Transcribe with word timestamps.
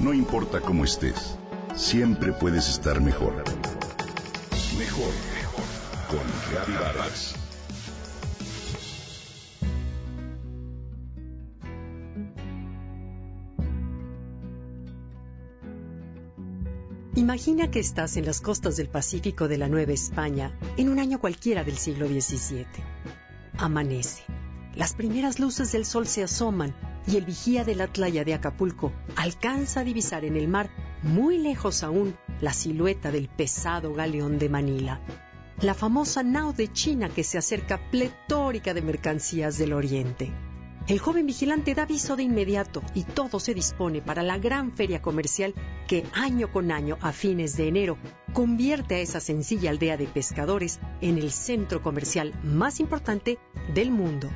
No 0.00 0.14
importa 0.14 0.62
cómo 0.62 0.84
estés, 0.84 1.36
siempre 1.76 2.32
puedes 2.32 2.70
estar 2.70 3.02
mejor. 3.02 3.34
Mejor, 4.78 5.12
mejor. 5.34 5.64
Con 6.08 6.20
Reavivadas. 6.50 7.34
Imagina 17.14 17.70
que 17.70 17.80
estás 17.80 18.16
en 18.16 18.24
las 18.24 18.40
costas 18.40 18.78
del 18.78 18.88
Pacífico 18.88 19.48
de 19.48 19.58
la 19.58 19.68
Nueva 19.68 19.92
España 19.92 20.58
en 20.78 20.88
un 20.88 20.98
año 20.98 21.20
cualquiera 21.20 21.62
del 21.62 21.76
siglo 21.76 22.08
XVII. 22.08 22.64
Amanece. 23.58 24.22
Las 24.74 24.94
primeras 24.94 25.38
luces 25.38 25.72
del 25.72 25.84
sol 25.84 26.06
se 26.06 26.22
asoman 26.22 26.74
y 27.06 27.16
el 27.16 27.24
vigía 27.24 27.64
de 27.64 27.74
la 27.74 27.86
playa 27.86 28.24
de 28.24 28.34
Acapulco 28.34 28.92
alcanza 29.16 29.80
a 29.80 29.84
divisar 29.84 30.24
en 30.24 30.36
el 30.36 30.48
mar, 30.48 30.70
muy 31.02 31.38
lejos 31.38 31.82
aún, 31.82 32.16
la 32.40 32.52
silueta 32.52 33.10
del 33.10 33.28
pesado 33.28 33.94
galeón 33.94 34.38
de 34.38 34.48
Manila, 34.48 35.00
la 35.60 35.74
famosa 35.74 36.22
nao 36.22 36.52
de 36.52 36.72
China 36.72 37.08
que 37.08 37.24
se 37.24 37.38
acerca 37.38 37.90
pletórica 37.90 38.74
de 38.74 38.82
mercancías 38.82 39.58
del 39.58 39.72
Oriente. 39.72 40.32
El 40.88 40.98
joven 40.98 41.26
vigilante 41.26 41.74
da 41.74 41.82
aviso 41.82 42.16
de 42.16 42.24
inmediato 42.24 42.82
y 42.94 43.04
todo 43.04 43.38
se 43.38 43.54
dispone 43.54 44.00
para 44.02 44.22
la 44.22 44.38
gran 44.38 44.72
feria 44.72 45.00
comercial 45.00 45.54
que 45.86 46.04
año 46.14 46.50
con 46.50 46.72
año, 46.72 46.96
a 47.00 47.12
fines 47.12 47.56
de 47.56 47.68
enero, 47.68 47.98
convierte 48.32 48.96
a 48.96 48.98
esa 48.98 49.20
sencilla 49.20 49.70
aldea 49.70 49.96
de 49.96 50.06
pescadores 50.06 50.80
en 51.00 51.18
el 51.18 51.30
centro 51.30 51.82
comercial 51.82 52.32
más 52.42 52.80
importante 52.80 53.38
del 53.72 53.90
mundo. 53.90 54.30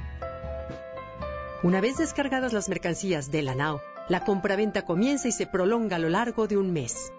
Una 1.65 1.81
vez 1.81 1.97
descargadas 1.97 2.53
las 2.53 2.69
mercancías 2.69 3.31
de 3.31 3.41
la 3.41 3.55
nao, 3.55 3.81
la 4.11 4.23
compraventa 4.23 4.85
comienza 4.85 5.29
y 5.29 5.33
se 5.33 5.47
prolonga 5.47 5.97
a 5.97 5.99
lo 5.99 6.11
largo 6.11 6.47
de 6.47 6.59
un 6.59 6.75
mes. 6.75 7.11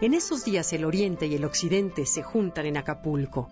En 0.00 0.12
esos 0.12 0.44
días 0.44 0.72
el 0.72 0.84
oriente 0.84 1.26
y 1.26 1.36
el 1.36 1.44
occidente 1.44 2.04
se 2.04 2.24
juntan 2.24 2.66
en 2.66 2.78
Acapulco. 2.78 3.48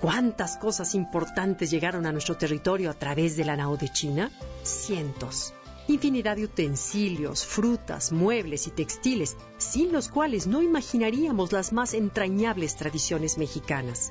¿Cuántas 0.00 0.56
cosas 0.56 0.96
importantes 0.96 1.70
llegaron 1.70 2.04
a 2.04 2.10
nuestro 2.10 2.36
territorio 2.36 2.90
a 2.90 2.94
través 2.94 3.36
de 3.36 3.44
la 3.44 3.54
nao 3.54 3.76
de 3.76 3.88
China? 3.88 4.32
Cientos. 4.64 5.54
Infinidad 5.86 6.34
de 6.34 6.46
utensilios, 6.46 7.46
frutas, 7.46 8.10
muebles 8.10 8.66
y 8.66 8.72
textiles, 8.72 9.36
sin 9.56 9.92
los 9.92 10.08
cuales 10.08 10.48
no 10.48 10.62
imaginaríamos 10.62 11.52
las 11.52 11.72
más 11.72 11.94
entrañables 11.94 12.74
tradiciones 12.74 13.38
mexicanas. 13.38 14.10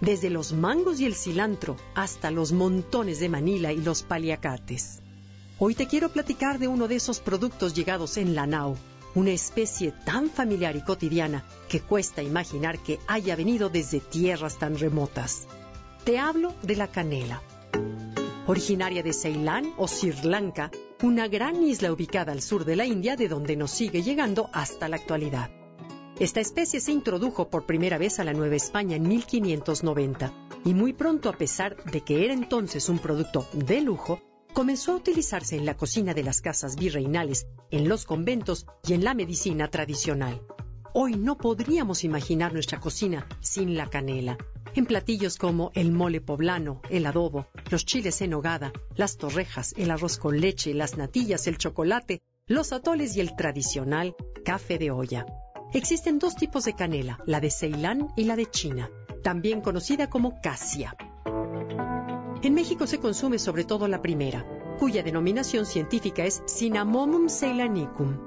Desde 0.00 0.30
los 0.30 0.52
mangos 0.52 1.00
y 1.00 1.04
el 1.04 1.16
cilantro 1.16 1.74
hasta 1.96 2.30
los 2.30 2.52
montones 2.52 3.18
de 3.18 3.28
Manila 3.28 3.72
y 3.72 3.78
los 3.78 4.04
paliacates. 4.04 5.02
Hoy 5.58 5.74
te 5.74 5.86
quiero 5.86 6.10
platicar 6.10 6.58
de 6.58 6.68
uno 6.68 6.86
de 6.86 6.96
esos 6.96 7.20
productos 7.20 7.72
llegados 7.72 8.18
en 8.18 8.34
la 8.34 8.46
nao, 8.46 8.76
una 9.14 9.30
especie 9.30 9.90
tan 10.04 10.28
familiar 10.28 10.76
y 10.76 10.82
cotidiana 10.82 11.46
que 11.70 11.80
cuesta 11.80 12.22
imaginar 12.22 12.78
que 12.78 12.98
haya 13.06 13.34
venido 13.36 13.70
desde 13.70 14.00
tierras 14.00 14.58
tan 14.58 14.78
remotas. 14.78 15.46
Te 16.04 16.18
hablo 16.18 16.52
de 16.62 16.76
la 16.76 16.88
canela. 16.88 17.40
Originaria 18.46 19.02
de 19.02 19.14
Ceilán 19.14 19.72
o 19.78 19.88
Sri 19.88 20.12
Lanka, 20.24 20.70
una 21.02 21.26
gran 21.26 21.62
isla 21.62 21.90
ubicada 21.90 22.32
al 22.32 22.42
sur 22.42 22.66
de 22.66 22.76
la 22.76 22.84
India 22.84 23.16
de 23.16 23.26
donde 23.26 23.56
nos 23.56 23.70
sigue 23.70 24.02
llegando 24.02 24.50
hasta 24.52 24.90
la 24.90 24.96
actualidad. 24.96 25.50
Esta 26.20 26.40
especie 26.40 26.80
se 26.80 26.92
introdujo 26.92 27.48
por 27.48 27.64
primera 27.64 27.96
vez 27.96 28.18
a 28.20 28.24
la 28.24 28.34
Nueva 28.34 28.56
España 28.56 28.96
en 28.96 29.08
1590 29.08 30.32
y 30.66 30.74
muy 30.74 30.92
pronto, 30.92 31.30
a 31.30 31.32
pesar 31.32 31.82
de 31.84 32.02
que 32.02 32.26
era 32.26 32.34
entonces 32.34 32.90
un 32.90 32.98
producto 32.98 33.48
de 33.54 33.80
lujo, 33.80 34.20
comenzó 34.56 34.92
a 34.92 34.96
utilizarse 34.96 35.54
en 35.54 35.66
la 35.66 35.76
cocina 35.76 36.14
de 36.14 36.22
las 36.22 36.40
casas 36.40 36.76
virreinales, 36.76 37.46
en 37.70 37.90
los 37.90 38.06
conventos 38.06 38.64
y 38.88 38.94
en 38.94 39.04
la 39.04 39.12
medicina 39.12 39.68
tradicional. 39.68 40.40
Hoy 40.94 41.14
no 41.16 41.36
podríamos 41.36 42.04
imaginar 42.04 42.54
nuestra 42.54 42.80
cocina 42.80 43.28
sin 43.40 43.76
la 43.76 43.90
canela. 43.90 44.38
En 44.74 44.86
platillos 44.86 45.36
como 45.36 45.72
el 45.74 45.92
mole 45.92 46.22
poblano, 46.22 46.80
el 46.88 47.04
adobo, 47.04 47.48
los 47.70 47.84
chiles 47.84 48.22
en 48.22 48.32
hogada, 48.32 48.72
las 48.94 49.18
torrejas, 49.18 49.74
el 49.76 49.90
arroz 49.90 50.16
con 50.16 50.40
leche, 50.40 50.72
las 50.72 50.96
natillas, 50.96 51.46
el 51.48 51.58
chocolate, 51.58 52.22
los 52.46 52.72
atoles 52.72 53.14
y 53.14 53.20
el 53.20 53.36
tradicional 53.36 54.16
café 54.42 54.78
de 54.78 54.90
olla. 54.90 55.26
Existen 55.74 56.18
dos 56.18 56.34
tipos 56.34 56.64
de 56.64 56.72
canela, 56.72 57.18
la 57.26 57.40
de 57.40 57.50
Ceilán 57.50 58.08
y 58.16 58.24
la 58.24 58.36
de 58.36 58.46
China, 58.46 58.88
también 59.22 59.60
conocida 59.60 60.08
como 60.08 60.40
casia. 60.40 60.96
En 62.46 62.54
México 62.54 62.86
se 62.86 63.00
consume 63.00 63.40
sobre 63.40 63.64
todo 63.64 63.88
la 63.88 64.00
primera, 64.00 64.46
cuya 64.78 65.02
denominación 65.02 65.66
científica 65.66 66.24
es 66.24 66.44
Cinnamomum 66.46 67.28
ceylanicum. 67.28 68.20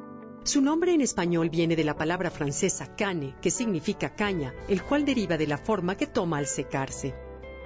Su 0.43 0.61
nombre 0.61 0.93
en 0.93 0.99
español 0.99 1.49
viene 1.49 1.77
de 1.77 1.85
la 1.85 1.95
palabra 1.95 2.29
francesa 2.29 2.97
cane, 2.97 3.37
que 3.41 3.49
significa 3.49 4.15
caña, 4.15 4.53
el 4.67 4.83
cual 4.83 5.05
deriva 5.05 5.37
de 5.37 5.47
la 5.47 5.57
forma 5.57 5.95
que 5.95 6.05
toma 6.05 6.37
al 6.37 6.47
secarse. 6.47 7.15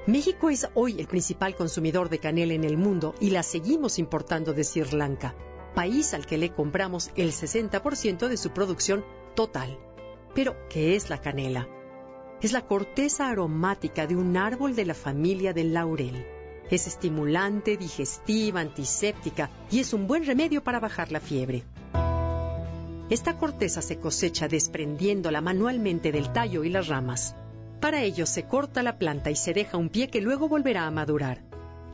México 0.05 0.51
es 0.51 0.69
hoy 0.75 0.99
el 0.99 1.07
principal 1.07 1.55
consumidor 1.55 2.09
de 2.09 2.19
canela 2.19 2.53
en 2.53 2.65
el 2.65 2.77
mundo 2.77 3.15
y 3.19 3.31
la 3.31 3.41
seguimos 3.41 3.97
importando 3.97 4.53
de 4.53 4.63
Sri 4.63 4.95
Lanka, 4.95 5.33
país 5.73 6.13
al 6.13 6.27
que 6.27 6.37
le 6.37 6.53
compramos 6.53 7.09
el 7.15 7.31
60% 7.31 8.27
de 8.27 8.37
su 8.37 8.51
producción 8.51 9.03
total. 9.33 9.79
Pero, 10.35 10.55
¿qué 10.69 10.95
es 10.95 11.09
la 11.09 11.19
canela? 11.19 11.67
Es 12.43 12.51
la 12.51 12.61
corteza 12.67 13.29
aromática 13.29 14.05
de 14.05 14.15
un 14.15 14.37
árbol 14.37 14.75
de 14.75 14.85
la 14.85 14.93
familia 14.93 15.51
del 15.51 15.73
laurel. 15.73 16.27
Es 16.69 16.87
estimulante, 16.87 17.77
digestiva, 17.77 18.61
antiséptica 18.61 19.49
y 19.69 19.79
es 19.79 19.93
un 19.93 20.07
buen 20.07 20.25
remedio 20.25 20.63
para 20.63 20.79
bajar 20.79 21.11
la 21.11 21.19
fiebre. 21.19 21.63
Esta 23.09 23.37
corteza 23.37 23.81
se 23.81 23.99
cosecha 23.99 24.47
desprendiéndola 24.47 25.41
manualmente 25.41 26.11
del 26.11 26.31
tallo 26.31 26.63
y 26.63 26.69
las 26.69 26.87
ramas. 26.87 27.35
Para 27.79 28.01
ello 28.01 28.25
se 28.25 28.43
corta 28.43 28.81
la 28.81 28.97
planta 28.97 29.29
y 29.29 29.35
se 29.35 29.53
deja 29.53 29.77
un 29.77 29.89
pie 29.89 30.07
que 30.07 30.21
luego 30.21 30.47
volverá 30.47 30.87
a 30.87 30.91
madurar. 30.91 31.43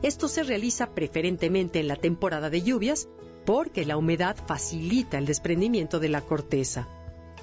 Esto 0.02 0.28
se 0.28 0.44
realiza 0.44 0.94
preferentemente 0.94 1.80
en 1.80 1.88
la 1.88 1.96
temporada 1.96 2.48
de 2.48 2.62
lluvias 2.62 3.08
porque 3.44 3.84
la 3.84 3.96
humedad 3.96 4.36
facilita 4.46 5.18
el 5.18 5.26
desprendimiento 5.26 5.98
de 5.98 6.08
la 6.08 6.20
corteza. 6.20 6.88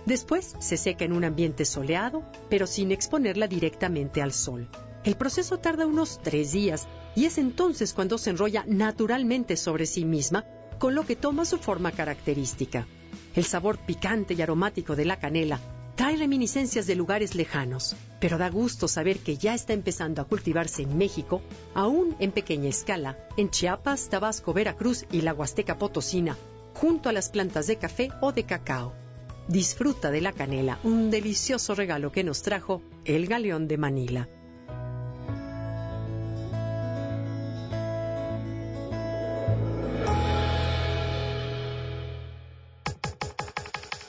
Después 0.06 0.56
se 0.60 0.78
seca 0.78 1.04
en 1.04 1.12
un 1.12 1.26
ambiente 1.26 1.66
soleado, 1.66 2.24
pero 2.50 2.66
sin 2.66 2.92
exponerla 2.92 3.48
directamente 3.48 4.22
al 4.22 4.32
sol. 4.32 4.70
El 5.04 5.16
proceso 5.16 5.60
tarda 5.60 5.86
unos 5.86 6.20
tres 6.24 6.54
días 6.54 6.88
y 7.18 7.26
es 7.26 7.40
entonces 7.40 7.94
cuando 7.94 8.20
se 8.20 8.30
enrolla 8.30 8.64
naturalmente 8.68 9.58
sobre 9.58 9.88
sí 9.88 10.06
misma, 10.06 10.46
con 10.78 10.94
lo 10.94 11.04
que 11.04 11.16
toma 11.16 11.46
su 11.46 11.58
forma 11.58 11.92
característica. 11.92 12.86
El 13.34 13.44
sabor 13.44 13.80
picante 13.80 14.36
y 14.36 14.42
aromático 14.44 14.96
de 14.96 15.06
la 15.06 15.18
canela 15.18 15.60
trae 15.96 16.16
reminiscencias 16.16 16.86
de 16.86 16.94
lugares 16.94 17.34
lejanos, 17.34 17.96
pero 18.20 18.38
da 18.38 18.52
gusto 18.52 18.88
saber 18.88 19.18
que 19.18 19.36
ya 19.36 19.56
está 19.56 19.74
empezando 19.74 20.22
a 20.22 20.26
cultivarse 20.26 20.84
en 20.84 20.96
México, 20.96 21.42
aún 21.74 22.16
en 22.20 22.32
pequeña 22.32 22.70
escala, 22.70 23.18
en 23.36 23.50
Chiapas, 23.50 24.10
Tabasco, 24.10 24.54
Veracruz 24.54 25.08
y 25.12 25.22
la 25.22 25.34
Huasteca 25.34 25.80
Potosina, 25.80 26.38
junto 26.76 27.10
a 27.10 27.14
las 27.14 27.30
plantas 27.30 27.66
de 27.66 27.78
café 27.78 28.12
o 28.22 28.32
de 28.32 28.44
cacao. 28.44 28.94
Disfruta 29.48 30.12
de 30.12 30.22
la 30.22 30.34
canela, 30.34 30.78
un 30.84 31.10
delicioso 31.10 31.74
regalo 31.74 32.12
que 32.12 32.24
nos 32.24 32.44
trajo 32.44 32.84
el 33.06 33.26
galeón 33.26 33.68
de 33.68 33.78
Manila. 33.80 34.30